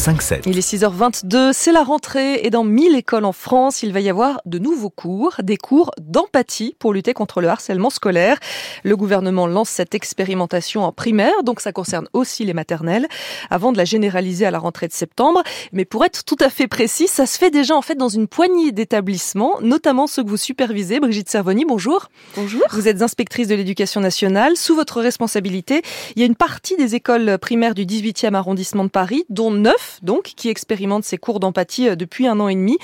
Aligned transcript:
Le 0.00 0.12
5-7. 0.12 0.42
Il 0.46 0.56
est 0.56 0.66
6h22, 0.66 1.52
c'est 1.52 1.72
la 1.72 1.82
rentrée 1.82 2.40
et 2.42 2.48
dans 2.48 2.64
1000 2.64 2.94
écoles 2.94 3.26
en 3.26 3.32
France, 3.32 3.82
il 3.82 3.92
va 3.92 4.00
y 4.00 4.08
avoir 4.08 4.40
de 4.46 4.58
nouveaux 4.58 4.88
cours, 4.88 5.34
des 5.42 5.58
cours 5.58 5.90
d'empathie 6.00 6.74
pour 6.78 6.94
lutter 6.94 7.12
contre 7.12 7.42
le 7.42 7.48
harcèlement 7.48 7.90
scolaire. 7.90 8.38
Le 8.82 8.96
gouvernement 8.96 9.46
lance 9.46 9.68
cette 9.68 9.94
expérimentation 9.94 10.84
en 10.84 10.92
primaire, 10.92 11.42
donc 11.44 11.60
ça 11.60 11.72
concerne 11.72 12.08
aussi 12.14 12.46
les 12.46 12.54
maternelles, 12.54 13.08
avant 13.50 13.72
de 13.72 13.76
la 13.76 13.84
généraliser 13.84 14.46
à 14.46 14.50
la 14.50 14.58
rentrée 14.58 14.88
de 14.88 14.94
septembre. 14.94 15.42
Mais 15.72 15.84
pour 15.84 16.02
être 16.06 16.24
tout 16.24 16.38
à 16.40 16.48
fait 16.48 16.66
précis, 16.66 17.06
ça 17.06 17.26
se 17.26 17.36
fait 17.36 17.50
déjà 17.50 17.76
en 17.76 17.82
fait 17.82 17.96
dans 17.96 18.08
une 18.08 18.26
poignée 18.26 18.72
d'établissements, 18.72 19.60
notamment 19.60 20.06
ceux 20.06 20.24
que 20.24 20.30
vous 20.30 20.38
supervisez. 20.38 20.98
Brigitte 20.98 21.28
Servoni, 21.28 21.66
bonjour. 21.66 22.08
Bonjour. 22.36 22.62
Vous 22.70 22.88
êtes 22.88 23.02
inspectrice 23.02 23.48
de 23.48 23.54
l'éducation 23.54 24.00
nationale. 24.00 24.56
Sous 24.56 24.74
votre 24.74 25.02
responsabilité, 25.02 25.82
il 26.16 26.20
y 26.20 26.22
a 26.22 26.26
une 26.26 26.36
partie 26.36 26.76
des 26.76 26.94
écoles 26.94 27.36
primaires 27.38 27.74
du 27.74 27.84
18e 27.84 28.32
arrondissement 28.32 28.84
de 28.84 28.88
Paris, 28.88 29.26
dont 29.28 29.50
9 29.50 29.89
donc, 30.02 30.32
qui 30.36 30.48
expérimente 30.48 31.04
ces 31.04 31.18
cours 31.18 31.40
d'empathie 31.40 31.88
euh, 31.88 31.96
depuis 31.96 32.26
un 32.26 32.40
an 32.40 32.48
et 32.48 32.54
demi. 32.54 32.78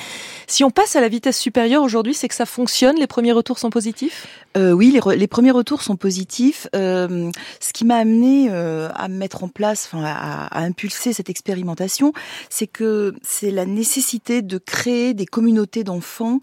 Si 0.46 0.65
on 0.65 0.70
passe 0.70 0.96
à 0.96 1.01
la 1.01 1.09
vitesse 1.09 1.38
supérieure 1.38 1.82
aujourd'hui, 1.82 2.15
c'est 2.15 2.29
que 2.29 2.34
ça 2.34 2.46
fonctionne, 2.46 2.96
les 2.96 3.06
premiers 3.06 3.32
retours 3.32 3.59
sont 3.59 3.70
positifs? 3.70 4.27
Euh, 4.56 4.73
Oui, 4.73 4.91
les, 4.91 5.01
re 5.01 5.12
les, 5.12 5.27
premiers 5.27 5.51
retours 5.51 5.82
sont 5.82 5.96
positifs. 5.96 6.66
Euh, 6.74 7.30
ce 7.60 7.73
qui 7.73 7.84
m'a 7.84 7.96
amené 7.96 8.48
euh, 8.51 8.88
à 8.95 9.09
mettre 9.09 9.45
en 9.45 9.48
place, 9.48 9.88
enfin 9.91 10.05
à, 10.05 10.46
à, 10.46 10.60
impulser 10.60 11.12
cette 11.12 11.29
expérimentation, 11.29 12.12
c'est 12.48 12.66
que 12.66 13.15
c'est 13.23 13.51
la 13.51 13.66
nécessité 13.66 14.43
de 14.43 14.59
créer 14.59 15.15
des 15.15 15.27
communautés 15.27 15.84
d'enfants 15.84 16.41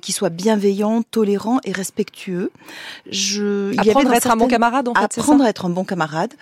qui 0.00 0.12
soient 0.12 0.30
bienveillants, 0.30 1.02
tolérants 1.02 1.58
et 1.64 1.72
respectueux. 1.72 2.52
Je, 3.10 3.72
apprendre 3.72 3.82
il 3.82 3.86
y 3.86 3.90
avait 3.90 4.14
à 4.14 4.16
être 4.18 4.30
un 4.30 4.36
bon 4.36 4.46
camarade, 4.46 4.86
en 4.86 4.94
fait, 4.94 5.02
Apprendre 5.02 5.42
à 5.42 5.48
être 5.48 5.64
un 5.64 5.70
bon 5.70 5.82
camarade. 5.82 6.32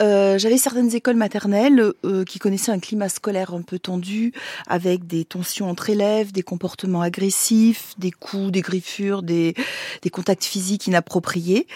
J'avais 0.00 0.58
certaines 0.58 0.92
écoles 0.92 1.14
maternelles 1.14 1.92
qui 2.26 2.40
connaissaient 2.40 2.72
un 2.72 2.80
climat 2.80 2.99
scolaire 3.08 3.54
un 3.54 3.62
peu 3.62 3.78
tendu, 3.78 4.32
avec 4.66 5.06
des 5.06 5.24
tensions 5.24 5.68
entre 5.68 5.90
élèves, 5.90 6.32
des 6.32 6.42
comportements 6.42 7.02
agressifs, 7.02 7.94
des 7.98 8.10
coups, 8.10 8.52
des 8.52 8.60
griffures, 8.60 9.22
des, 9.22 9.54
des 10.02 10.10
contacts 10.10 10.44
physiques 10.44 10.86
inappropriés. 10.86 11.66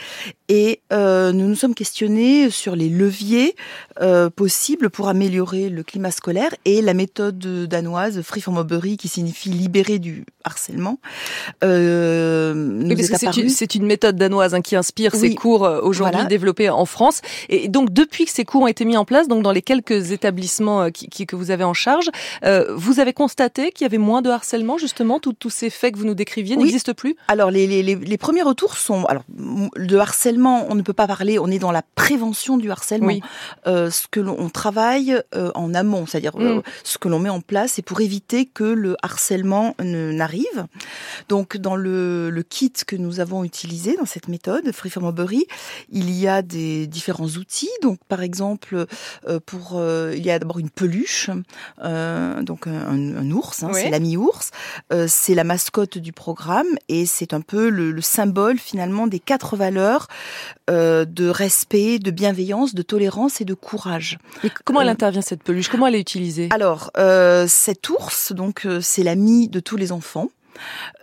Et 0.48 0.80
euh, 0.92 1.32
nous 1.32 1.48
nous 1.48 1.54
sommes 1.54 1.74
questionnés 1.74 2.50
sur 2.50 2.76
les 2.76 2.88
leviers 2.88 3.54
euh, 4.00 4.28
possibles 4.28 4.90
pour 4.90 5.08
améliorer 5.08 5.68
le 5.68 5.82
climat 5.82 6.10
scolaire 6.10 6.54
et 6.64 6.82
la 6.82 6.94
méthode 6.94 7.38
danoise 7.38 8.20
Free 8.22 8.40
from 8.40 8.56
Overy, 8.56 8.96
qui 8.96 9.08
signifie 9.08 9.48
libérer 9.48 9.98
du 9.98 10.24
harcèlement. 10.44 10.98
Euh, 11.62 12.94
c'est 13.48 13.74
une 13.74 13.86
méthode 13.86 14.16
danoise 14.16 14.54
hein, 14.54 14.60
qui 14.60 14.76
inspire 14.76 15.12
oui, 15.14 15.20
ces 15.20 15.34
cours 15.34 15.64
euh, 15.64 15.80
aujourd'hui 15.80 16.14
voilà. 16.14 16.28
développés 16.28 16.68
en 16.68 16.84
France. 16.84 17.22
Et 17.48 17.68
donc 17.68 17.92
depuis 17.92 18.24
que 18.24 18.30
ces 18.30 18.44
cours 18.44 18.62
ont 18.62 18.66
été 18.66 18.84
mis 18.84 18.96
en 18.96 19.04
place, 19.04 19.28
donc 19.28 19.42
dans 19.42 19.52
les 19.52 19.62
quelques 19.62 20.10
établissements 20.10 20.90
qui, 20.90 21.13
qui, 21.14 21.26
que 21.26 21.36
vous 21.36 21.50
avez 21.50 21.64
en 21.64 21.74
charge, 21.74 22.10
euh, 22.44 22.74
vous 22.76 23.00
avez 23.00 23.12
constaté 23.12 23.70
qu'il 23.70 23.84
y 23.84 23.86
avait 23.86 23.98
moins 23.98 24.20
de 24.20 24.30
harcèlement 24.30 24.76
justement, 24.76 25.20
tous 25.20 25.50
ces 25.50 25.70
faits 25.70 25.94
que 25.94 25.98
vous 25.98 26.04
nous 26.04 26.14
décriviez 26.14 26.56
oui. 26.56 26.64
n'existent 26.64 26.92
plus? 26.92 27.16
Alors 27.28 27.50
les, 27.50 27.66
les, 27.66 27.82
les, 27.82 28.18
premiers 28.18 28.42
retours 28.42 28.76
sont, 28.76 29.04
alors 29.04 29.22
de 29.28 29.96
harcèlement, 29.96 30.66
on 30.68 30.74
ne 30.74 30.82
peut 30.82 30.92
pas 30.92 31.06
parler, 31.06 31.38
on 31.38 31.48
est 31.48 31.58
dans 31.58 31.72
la 31.72 31.82
prévention 31.94 32.56
du 32.56 32.70
harcèlement. 32.70 33.06
Oui. 33.06 33.20
Euh, 33.66 33.90
ce 33.90 34.06
que 34.10 34.20
l'on 34.20 34.48
travaille 34.48 35.20
euh, 35.34 35.50
en 35.54 35.72
amont, 35.74 36.06
c'est-à-dire 36.06 36.36
mm. 36.36 36.62
ce 36.82 36.98
que 36.98 37.08
l'on 37.08 37.20
met 37.20 37.28
en 37.28 37.40
place, 37.40 37.72
c'est 37.74 37.82
pour 37.82 38.00
éviter 38.00 38.46
que 38.46 38.64
le 38.64 38.96
harcèlement 39.02 39.74
n'arrive. 39.80 40.66
Donc 41.28 41.56
dans 41.56 41.76
le, 41.76 42.30
le, 42.30 42.42
kit 42.42 42.72
que 42.86 42.96
nous 42.96 43.20
avons 43.20 43.44
utilisé 43.44 43.96
dans 43.96 44.04
cette 44.04 44.28
méthode, 44.28 44.72
Free 44.72 44.90
From 44.90 45.04
il 45.90 46.10
y 46.10 46.26
a 46.26 46.42
des 46.42 46.86
différents 46.86 47.26
outils. 47.26 47.70
Donc 47.82 47.98
par 48.08 48.22
exemple, 48.22 48.86
pour 49.46 49.80
il 50.12 50.24
y 50.24 50.30
a 50.30 50.38
d'abord 50.38 50.58
une 50.58 50.70
peluche, 50.70 51.03
euh, 51.82 52.42
donc 52.42 52.66
un, 52.66 53.16
un 53.16 53.30
ours, 53.30 53.62
hein, 53.62 53.70
oui. 53.72 53.80
c'est 53.82 53.90
l'ami 53.90 54.16
ours. 54.16 54.50
Euh, 54.92 55.06
c'est 55.08 55.34
la 55.34 55.44
mascotte 55.44 55.98
du 55.98 56.12
programme 56.12 56.66
et 56.88 57.06
c'est 57.06 57.34
un 57.34 57.40
peu 57.40 57.68
le, 57.68 57.90
le, 57.90 58.02
symbole 58.02 58.58
finalement 58.58 59.06
des 59.06 59.18
quatre 59.18 59.56
valeurs 59.56 60.08
euh, 60.70 61.04
de 61.04 61.28
respect, 61.28 61.98
de 61.98 62.10
bienveillance, 62.10 62.74
de 62.74 62.82
tolérance 62.82 63.40
et 63.40 63.44
de 63.44 63.54
courage. 63.54 64.18
Et 64.42 64.50
comment 64.64 64.80
elle 64.80 64.88
intervient 64.88 65.22
cette 65.22 65.42
peluche? 65.42 65.68
Comment 65.68 65.86
elle 65.86 65.96
est 65.96 66.00
utilisée? 66.00 66.48
Alors 66.50 66.90
cet 67.46 67.88
ours, 67.88 68.32
donc 68.32 68.66
c'est 68.80 69.02
l'ami 69.02 69.48
de 69.48 69.60
tous 69.60 69.76
les 69.76 69.92
enfants. 69.92 70.28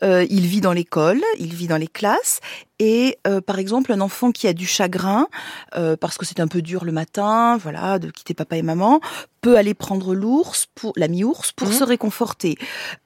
Euh, 0.03 0.25
il 0.29 0.45
vit 0.47 0.61
dans 0.61 0.73
l'école, 0.73 1.21
il 1.39 1.53
vit 1.53 1.67
dans 1.67 1.77
les 1.77 1.87
classes. 1.87 2.39
Et 2.83 3.19
euh, 3.27 3.41
par 3.41 3.59
exemple, 3.59 3.93
un 3.93 4.01
enfant 4.01 4.31
qui 4.31 4.47
a 4.47 4.53
du 4.53 4.65
chagrin, 4.65 5.27
euh, 5.75 5.95
parce 5.95 6.17
que 6.17 6.25
c'est 6.25 6.39
un 6.39 6.47
peu 6.47 6.63
dur 6.63 6.83
le 6.83 6.91
matin, 6.91 7.55
voilà, 7.57 7.99
de 7.99 8.09
quitter 8.09 8.33
papa 8.33 8.57
et 8.57 8.63
maman, 8.63 9.01
peut 9.41 9.55
aller 9.55 9.75
prendre 9.75 10.15
l'ours, 10.15 10.65
pour 10.73 10.91
l'ami 10.95 11.23
ours, 11.23 11.51
pour 11.51 11.67
mmh. 11.67 11.73
se 11.73 11.83
réconforter. 11.83 12.57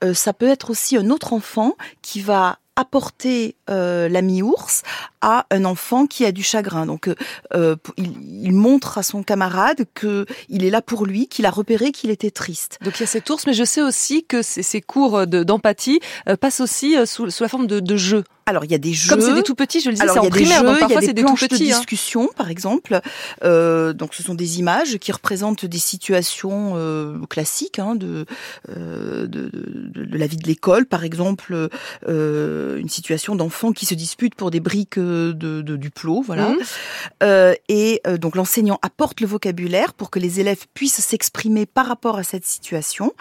Euh, 0.02 0.14
ça 0.14 0.32
peut 0.32 0.48
être 0.48 0.70
aussi 0.70 0.96
un 0.96 1.10
autre 1.10 1.34
enfant 1.34 1.74
qui 2.02 2.22
va 2.22 2.60
apporter 2.78 3.56
euh, 3.70 4.08
l'ami 4.08 4.42
ours 4.42 4.84
à 5.22 5.46
un 5.52 5.66
enfant 5.66 6.08
qui 6.08 6.24
a 6.24 6.32
du 6.32 6.44
chagrin. 6.44 6.86
Donc, 6.86 7.10
euh, 7.54 7.76
il, 7.98 8.14
il, 8.46 8.54
montre 8.54 8.98
à 8.98 9.04
son 9.04 9.24
camarade 9.24 9.86
que 9.94 10.26
il 10.48 10.64
est 10.64 10.70
là 10.70 10.82
pour 10.82 11.06
lui, 11.06 11.28
qu'il 11.28 11.46
a 11.46 11.52
repéré 11.52 11.92
qu'il 11.92 12.12
était 12.12 12.32
triste. 12.32 12.78
Donc, 12.82 12.98
il 12.98 13.02
y 13.02 13.04
a 13.04 13.08
cet 13.08 13.30
ours, 13.30 13.46
mais 13.46 13.54
je 13.54 13.64
sais 13.64 13.82
aussi 13.82 14.26
que 14.26 14.42
ces, 14.42 14.64
ces 14.64 14.82
cours 14.82 15.28
d'empathie 15.28 16.00
euh, 16.30 16.36
passent 16.36 16.62
aussi 16.62 16.96
sous, 17.06 17.30
sous, 17.30 17.44
la 17.44 17.50
forme 17.50 17.68
de, 17.68 17.82
de 17.82 17.98
jeux. 17.98 18.24
Alors 18.48 18.64
il 18.64 18.72
y 18.72 18.76
a 18.76 18.78
des 18.78 18.94
jeux. 18.94 19.10
Comme 19.10 19.22
c'est 19.22 19.34
des 19.34 19.42
tout 19.42 19.56
petits, 19.56 19.82
je 19.82 19.90
le 19.90 19.96
disais, 19.96 20.08
c'est 20.08 20.20
en 20.20 20.30
primaire, 20.30 20.60
jeux, 20.60 20.68
donc 20.68 20.80
parfois 20.80 21.02
c'est 21.02 21.14
des, 21.14 21.24
des 21.24 21.28
tout 21.28 21.34
petits. 21.34 21.68
de 21.68 21.74
discussion, 21.74 22.26
hein. 22.26 22.34
par 22.36 22.52
exemple. 22.52 23.02
Euh, 23.44 23.92
donc 23.94 24.14
ce 24.14 24.22
sont 24.22 24.36
des 24.36 24.60
images 24.60 24.98
qui 24.98 25.12
représentent 25.12 25.66
des 25.66 25.80
situations 25.80 26.74
euh, 26.76 27.18
classiques 27.28 27.80
hein, 27.80 27.96
de, 27.96 28.26
euh, 28.70 29.26
de, 29.26 29.50
de, 29.50 30.06
de, 30.06 30.18
la 30.18 30.28
vie 30.28 30.38
de 30.38 30.48
l'école, 30.48 30.86
par 30.86 31.04
exemple 31.04 31.70
euh, 32.08 32.78
une 32.78 32.90
situation 32.90 33.36
d'enfants 33.36 33.72
qui 33.72 33.88
se 33.88 33.96
disputent 33.96 34.36
pour 34.36 34.52
des 34.52 34.60
briques 34.60 35.00
de, 35.00 35.32
de 35.34 35.76
du 35.76 35.90
plot, 35.90 36.22
voilà. 36.22 36.50
Mmh. 36.50 37.54
et 37.70 38.02
donc 38.20 38.36
l'enseignant 38.36 38.80
apporte 38.82 39.22
le 39.22 39.28
vocabulaire 39.28 39.94
pour 39.94 40.10
que 40.10 40.20
les 40.20 40.40
élèves 40.40 40.66
puissent 40.74 41.02
s'exprimer 41.02 41.66
par 41.66 41.88
rapport 41.88 42.18
à 42.18 42.24
cette 42.24 42.46
situation. 42.46 43.14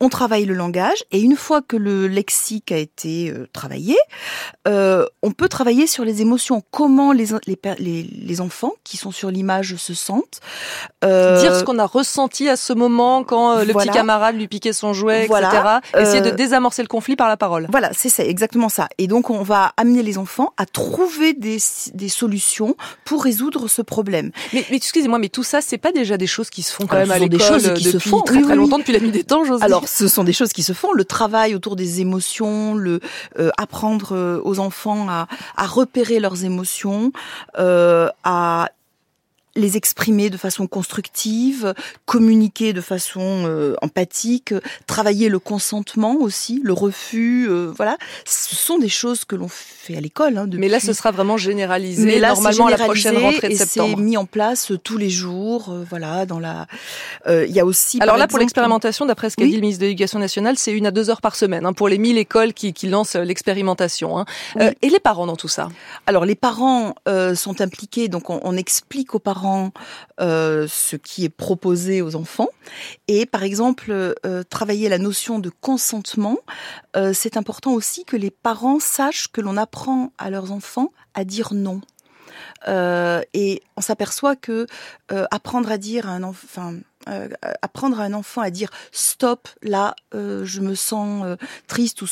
On 0.00 0.08
travaille 0.08 0.44
le 0.44 0.54
langage 0.54 1.04
et 1.10 1.20
une 1.20 1.36
fois 1.36 1.62
que 1.62 1.76
le 1.76 2.06
lexique 2.06 2.72
a 2.72 2.78
été 2.78 3.32
travaillé, 3.52 3.96
euh, 4.68 5.06
on 5.22 5.30
peut 5.30 5.48
travailler 5.48 5.86
sur 5.86 6.04
les 6.04 6.20
émotions, 6.20 6.62
comment 6.70 7.12
les, 7.12 7.28
les, 7.46 7.58
les, 7.78 8.02
les 8.02 8.40
enfants 8.40 8.74
qui 8.84 8.96
sont 8.96 9.10
sur 9.10 9.30
l'image 9.30 9.76
se 9.76 9.94
sentent. 9.94 10.40
Euh, 11.04 11.40
Dire 11.40 11.54
ce 11.54 11.64
qu'on 11.64 11.78
a 11.78 11.86
ressenti 11.86 12.48
à 12.48 12.56
ce 12.56 12.72
moment 12.72 13.24
quand 13.24 13.52
euh, 13.58 13.64
le 13.64 13.72
petit 13.72 13.88
camarade 13.88 14.36
lui 14.36 14.46
piquait 14.46 14.74
son 14.74 14.92
jouet, 14.92 15.26
voilà. 15.26 15.48
etc. 15.48 16.02
Essayer 16.02 16.20
de 16.20 16.30
désamorcer 16.30 16.82
le 16.82 16.88
conflit 16.88 17.16
par 17.16 17.28
la 17.28 17.36
parole. 17.36 17.66
Voilà, 17.70 17.90
c'est 17.94 18.10
ça, 18.10 18.24
exactement 18.24 18.68
ça. 18.68 18.88
Et 18.98 19.06
donc 19.06 19.30
on 19.30 19.42
va 19.42 19.72
amener 19.76 20.02
les 20.02 20.18
enfants 20.18 20.52
à 20.58 20.66
trouver 20.66 21.32
des, 21.32 21.58
des 21.94 22.08
solutions 22.08 22.76
pour 23.04 23.24
résoudre 23.24 23.68
ce 23.68 23.80
problème. 23.80 24.30
Mais, 24.52 24.66
mais 24.70 24.76
excusez-moi, 24.76 25.18
mais 25.18 25.28
tout 25.30 25.42
ça, 25.44 25.60
c'est 25.62 25.78
pas 25.78 25.92
déjà 25.92 26.16
des 26.18 26.26
choses 26.26 26.50
qui 26.50 26.62
se 26.62 26.72
font 26.72 26.86
quand 26.86 26.96
Alors, 26.96 27.08
même 27.08 27.16
à 27.16 27.18
l'école 27.18 27.38
des 27.38 27.44
choses 27.44 27.74
qui 27.74 27.84
se 27.84 27.98
font 27.98 28.20
très, 28.20 28.42
très 28.42 28.52
oui. 28.52 28.58
longtemps 28.58 28.78
depuis 28.78 28.92
la 28.92 29.00
nuit 29.00 29.12
des 29.12 29.24
temps, 29.24 29.44
j'ose 29.44 29.62
Alors, 29.62 29.88
ce 29.88 30.08
sont 30.08 30.24
des 30.24 30.32
choses 30.32 30.52
qui 30.52 30.62
se 30.62 30.74
font. 30.74 30.92
Le 30.92 31.04
travail 31.04 31.54
autour 31.54 31.76
des 31.76 32.00
émotions, 32.00 32.74
le 32.74 33.00
euh, 33.38 33.50
apprendre 33.56 34.40
aux 34.44 34.57
enfants 34.58 35.08
à, 35.08 35.26
repérer 35.66 36.20
leurs 36.20 36.44
émotions, 36.44 37.12
euh, 37.58 38.08
à 38.24 38.70
les 39.58 39.76
exprimer 39.76 40.30
de 40.30 40.36
façon 40.36 40.66
constructive, 40.66 41.74
communiquer 42.06 42.72
de 42.72 42.80
façon 42.80 43.44
euh, 43.46 43.74
empathique, 43.82 44.54
travailler 44.86 45.28
le 45.28 45.38
consentement 45.38 46.16
aussi, 46.16 46.60
le 46.62 46.72
refus, 46.72 47.46
euh, 47.48 47.72
voilà. 47.76 47.98
Ce 48.24 48.54
sont 48.54 48.78
des 48.78 48.88
choses 48.88 49.24
que 49.24 49.36
l'on 49.36 49.48
fait 49.48 49.96
à 49.96 50.00
l'école. 50.00 50.38
Hein, 50.38 50.46
depuis. 50.46 50.60
Mais 50.60 50.68
là, 50.68 50.80
ce 50.80 50.92
sera 50.92 51.10
vraiment 51.10 51.36
généralisé 51.36 52.04
Mais 52.04 52.18
là, 52.18 52.34
normalement 52.34 52.66
à 52.66 52.70
la 52.70 52.76
prochaine 52.78 53.18
rentrée 53.18 53.48
de 53.48 53.52
et 53.52 53.56
septembre. 53.56 53.94
C'est 53.96 54.02
mis 54.02 54.16
en 54.16 54.24
place 54.24 54.72
tous 54.84 54.96
les 54.96 55.10
jours, 55.10 55.70
euh, 55.70 55.84
voilà. 55.88 56.26
Dans 56.26 56.38
la, 56.38 56.66
euh, 57.26 57.46
il 57.46 57.54
y 57.54 57.60
a 57.60 57.66
aussi. 57.66 57.98
Alors 58.00 58.16
là, 58.16 58.24
exemple, 58.24 58.30
pour 58.30 58.38
l'expérimentation, 58.40 59.06
d'après 59.06 59.30
ce 59.30 59.36
qu'a 59.36 59.44
oui. 59.44 59.50
dit 59.50 59.56
le 59.56 59.62
ministre 59.62 59.80
de 59.80 59.86
l'Éducation 59.86 60.18
nationale, 60.18 60.56
c'est 60.58 60.72
une 60.72 60.86
à 60.86 60.90
deux 60.90 61.10
heures 61.10 61.20
par 61.20 61.34
semaine 61.34 61.66
hein, 61.66 61.72
pour 61.72 61.88
les 61.88 61.98
1000 61.98 62.18
écoles 62.18 62.52
qui, 62.52 62.72
qui 62.72 62.88
lancent 62.88 63.16
l'expérimentation. 63.16 64.18
Hein. 64.18 64.24
Oui. 64.56 64.66
et 64.82 64.88
les 64.88 65.00
parents 65.00 65.26
dans 65.26 65.36
tout 65.36 65.48
ça? 65.48 65.68
Alors 66.06 66.24
les 66.24 66.34
parents 66.34 66.94
sont 67.34 67.60
impliqués, 67.60 68.08
donc 68.08 68.30
on, 68.30 68.40
on 68.42 68.56
explique 68.56 69.14
aux 69.14 69.18
parents 69.18 69.47
euh, 70.20 70.66
ce 70.68 70.96
qui 70.96 71.24
est 71.24 71.28
proposé 71.28 72.02
aux 72.02 72.16
enfants. 72.16 72.48
Et 73.06 73.26
par 73.26 73.42
exemple, 73.42 73.90
euh, 73.90 74.42
travailler 74.48 74.88
la 74.88 74.98
notion 74.98 75.38
de 75.38 75.50
consentement, 75.50 76.38
euh, 76.96 77.12
c'est 77.12 77.36
important 77.36 77.72
aussi 77.72 78.04
que 78.04 78.16
les 78.16 78.30
parents 78.30 78.80
sachent 78.80 79.28
que 79.28 79.40
l'on 79.40 79.56
apprend 79.56 80.12
à 80.18 80.30
leurs 80.30 80.52
enfants 80.52 80.92
à 81.14 81.24
dire 81.24 81.54
non. 81.54 81.80
Et 83.34 83.62
on 83.76 83.80
s'aperçoit 83.80 84.36
que 84.36 84.66
apprendre 85.08 85.70
à 85.70 85.78
dire 85.78 86.08
à 86.08 86.12
un 86.12 86.22
enfant, 86.22 86.74
euh, 87.08 87.28
apprendre 87.62 88.00
à 88.00 88.04
un 88.04 88.12
enfant 88.12 88.42
à 88.42 88.50
dire 88.50 88.70
stop, 88.92 89.48
là, 89.62 89.94
je 90.12 90.60
me 90.60 90.74
sens 90.74 91.36
triste 91.66 92.02
ou 92.02 92.06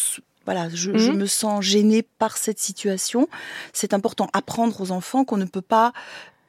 voilà, 0.46 0.68
je, 0.70 0.96
je, 0.96 1.10
mhm. 1.10 1.18
me 1.18 1.26
sens 1.26 1.62
gênée 1.64 2.02
par 2.02 2.36
cette 2.36 2.60
situation. 2.60 3.28
C'est 3.72 3.92
important 3.92 4.30
apprendre 4.32 4.80
aux 4.80 4.92
enfants 4.92 5.24
qu'on 5.24 5.36
ne 5.36 5.44
peut 5.44 5.60
pas 5.60 5.92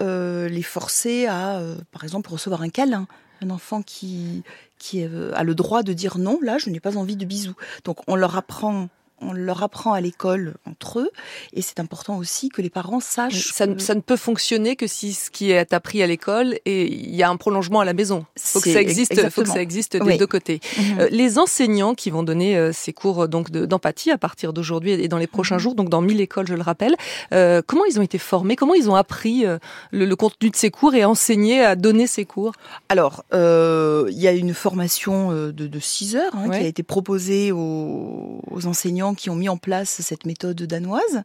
euh, 0.01 0.47
les 0.47 0.61
forcer 0.61 1.25
à, 1.25 1.57
euh, 1.57 1.75
par 1.91 2.03
exemple, 2.03 2.29
recevoir 2.29 2.61
un 2.61 2.69
câlin. 2.69 3.07
Un 3.41 3.51
enfant 3.51 3.83
qui 3.83 4.43
qui 4.79 5.03
euh, 5.03 5.31
a 5.35 5.43
le 5.43 5.55
droit 5.55 5.83
de 5.83 5.93
dire 5.93 6.17
non, 6.17 6.39
là, 6.41 6.57
je 6.57 6.69
n'ai 6.69 6.79
pas 6.79 6.97
envie 6.97 7.15
de 7.15 7.25
bisous. 7.25 7.55
Donc, 7.83 7.99
on 8.07 8.15
leur 8.15 8.35
apprend 8.37 8.89
on 9.21 9.33
leur 9.33 9.63
apprend 9.63 9.93
à 9.93 10.01
l'école 10.01 10.55
entre 10.65 10.99
eux, 10.99 11.09
et 11.53 11.61
c'est 11.61 11.79
important 11.79 12.17
aussi 12.17 12.49
que 12.49 12.61
les 12.61 12.69
parents 12.69 12.99
sachent. 12.99 13.51
Ça, 13.51 13.65
ça, 13.77 13.95
ne 13.95 14.01
peut 14.01 14.15
fonctionner 14.15 14.75
que 14.75 14.87
si 14.87 15.13
ce 15.13 15.31
qui 15.31 15.51
est 15.51 15.73
appris 15.73 16.03
à 16.03 16.07
l'école 16.07 16.59
et 16.65 16.85
il 16.85 17.15
y 17.15 17.23
a 17.23 17.29
un 17.29 17.37
prolongement 17.37 17.79
à 17.79 17.85
la 17.85 17.93
maison. 17.93 18.25
Faut 18.37 18.59
que 18.59 18.71
ça 18.71 18.81
existe, 18.81 19.29
faut 19.29 19.41
que 19.41 19.49
ça 19.49 19.61
existe 19.61 19.97
des 19.97 20.17
deux 20.17 20.27
côtés. 20.27 20.59
Mhm. 20.77 20.99
Euh, 20.99 21.07
les 21.11 21.39
enseignants 21.39 21.95
qui 21.95 22.09
vont 22.09 22.23
donner 22.23 22.57
euh, 22.57 22.71
ces 22.73 22.93
cours 22.93 23.27
donc 23.27 23.49
d'empathie 23.51 24.11
à 24.11 24.17
partir 24.17 24.53
d'aujourd'hui 24.53 24.91
et 24.91 25.07
dans 25.07 25.17
les 25.17 25.27
prochains 25.27 25.55
mhm. 25.55 25.61
jours, 25.61 25.75
donc 25.75 25.89
dans 25.89 26.01
1000 26.01 26.21
écoles, 26.21 26.47
je 26.47 26.53
le 26.53 26.61
rappelle, 26.61 26.95
euh, 27.33 27.61
comment 27.65 27.85
ils 27.85 27.99
ont 27.99 28.03
été 28.03 28.17
formés, 28.17 28.55
comment 28.55 28.75
ils 28.75 28.89
ont 28.89 28.95
appris 28.95 29.45
le, 29.91 30.15
contenu 30.15 30.49
de 30.49 30.55
ces 30.55 30.71
cours 30.71 30.95
et 30.95 31.05
enseigné 31.05 31.63
à 31.63 31.75
donner 31.75 32.07
ces 32.07 32.25
cours? 32.25 32.53
Alors, 32.89 33.23
il 33.31 34.19
y 34.19 34.27
a 34.27 34.31
une 34.31 34.53
formation 34.53 35.31
de, 35.31 35.51
de 35.51 35.79
6 35.79 36.15
heures 36.15 36.35
hein, 36.35 36.49
qui 36.49 36.57
a 36.57 36.67
été 36.67 36.83
proposée 36.83 37.51
aux, 37.51 38.41
aux 38.49 38.65
enseignants 38.65 39.06
qui 39.15 39.29
ont 39.29 39.35
mis 39.35 39.49
en 39.49 39.57
place 39.57 40.01
cette 40.01 40.25
méthode 40.25 40.61
danoise 40.63 41.23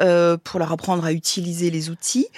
euh, 0.00 0.36
pour 0.42 0.58
leur 0.60 0.72
apprendre 0.72 1.04
à 1.04 1.12
utiliser 1.12 1.70
les 1.70 1.90
outils. 1.90 2.28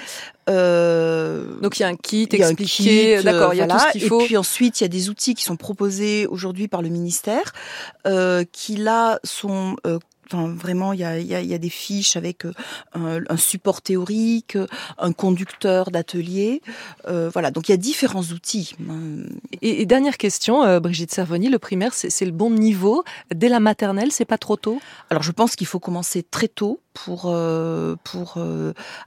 Euh, 0.48 1.60
Donc 1.60 1.78
il 1.78 1.82
y 1.82 1.84
a 1.84 1.88
un 1.88 1.96
kit 1.96 2.28
expliqué, 2.30 3.22
d'accord, 3.22 3.54
il 3.54 3.58
y 3.58 3.60
a 3.60 3.66
tout 3.66 3.78
ce 3.78 3.92
qu'il 3.92 4.02
faut. 4.02 4.20
Et 4.20 4.26
puis 4.26 4.36
ensuite 4.36 4.80
il 4.80 4.84
y 4.84 4.86
a 4.86 4.88
des 4.88 5.10
outils 5.10 5.34
qui 5.34 5.44
sont 5.44 5.56
proposés 5.56 6.26
aujourd'hui 6.26 6.68
par 6.68 6.82
le 6.82 6.88
ministère, 6.88 7.52
euh, 8.06 8.44
qui 8.50 8.76
là 8.76 9.20
sont 9.24 9.76
euh, 9.86 9.98
Enfin, 10.30 10.48
vraiment, 10.48 10.92
il 10.92 11.00
y 11.00 11.04
a, 11.04 11.18
y, 11.18 11.34
a, 11.34 11.40
y 11.40 11.54
a, 11.54 11.58
des 11.58 11.70
fiches 11.70 12.16
avec 12.16 12.44
euh, 12.44 12.52
un, 12.94 13.36
support 13.36 13.80
théorique, 13.80 14.58
un 14.98 15.12
conducteur 15.12 15.90
d'atelier. 15.90 16.60
Euh, 17.06 17.30
voilà, 17.32 17.50
donc 17.50 17.68
il 17.68 17.72
y 17.72 17.74
a 17.74 17.78
différents 17.78 18.22
outils. 18.22 18.74
Et, 19.62 19.86
dernière 19.86 20.18
question, 20.18 20.64
euh, 20.64 20.80
Brigitte 20.80 21.12
Servoni, 21.12 21.48
le 21.48 21.58
primaire, 21.58 21.94
c'est 21.94 22.24
le 22.24 22.32
bon 22.32 22.50
niveau 22.50 23.04
dès 23.34 23.48
la 23.48 23.60
maternelle, 23.60 24.12
c'est 24.12 24.24
pas 24.24 24.38
trop 24.38 24.56
tôt? 24.56 24.80
Alors 25.10 25.22
je 25.22 25.32
pense 25.32 25.56
qu'il 25.56 25.66
faut 25.66 25.80
commencer 25.80 26.22
très 26.22 26.48
tôt 26.48 26.80
pour 26.92 27.34
pour 28.04 28.38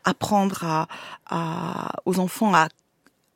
apprendre 0.03 0.63
à, 0.63 0.87
à, 1.29 1.91
aux 2.05 2.19
enfants 2.19 2.53
à 2.53 2.67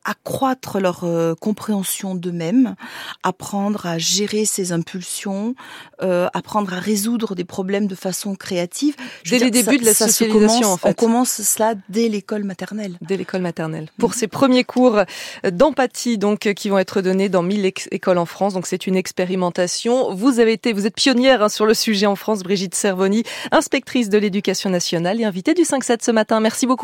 accroître 0.06 0.80
leur 0.80 1.04
euh, 1.04 1.34
compréhension 1.36 2.16
d'eux-mêmes, 2.16 2.76
apprendre 3.24 3.86
à 3.86 3.98
gérer 3.98 4.46
ses 4.46 4.72
impulsions, 4.72 5.56
euh, 6.02 6.28
apprendre 6.34 6.74
à 6.74 6.80
résoudre 6.80 7.36
des 7.36 7.44
problèmes 7.44 7.88
de 7.88 7.96
façon 7.96 8.36
créative. 8.36 8.96
dès 9.30 9.40
les 9.40 9.52
débuts 9.52 9.78
de 9.78 9.86
la 9.86 9.94
socialisation, 9.94 10.70
en 10.70 10.78
fait. 10.78 10.90
On 10.90 10.94
commence 10.94 11.42
cela 11.42 11.74
dès 11.90 12.08
l'école 12.08 12.44
maternelle. 12.44 12.98
Dès 13.02 13.18
l'école 13.18 13.42
maternelle. 13.42 13.90
Pour 13.98 14.14
ces 14.14 14.28
premiers 14.28 14.64
cours 14.64 15.02
d'empathie, 15.44 16.18
donc, 16.18 16.54
qui 16.54 16.70
vont 16.70 16.78
être 16.78 17.02
donnés 17.02 17.30
dans 17.30 17.42
1000 17.42 17.66
écoles 17.92 18.18
en 18.18 18.26
France. 18.26 18.54
Donc, 18.54 18.68
c'est 18.68 18.88
une 18.88 18.96
expérimentation. 18.96 20.14
Vous 20.14 20.40
avez 20.40 20.54
été, 20.54 20.72
vous 20.74 20.86
êtes 20.86 20.96
pionnière 20.96 21.42
hein, 21.42 21.50
sur 21.50 21.66
le 21.66 21.74
sujet 21.74 22.06
en 22.06 22.16
France, 22.16 22.44
Brigitte 22.44 22.76
Servoni, 22.76 23.24
inspectrice 23.52 24.10
de 24.10 24.18
l'éducation 24.18 24.70
nationale 24.70 25.20
et 25.20 25.26
invitée 25.26 25.54
du 25.54 25.64
5-7 25.64 25.98
ce 26.02 26.12
matin. 26.12 26.40
Merci 26.40 26.68
beaucoup. 26.68 26.76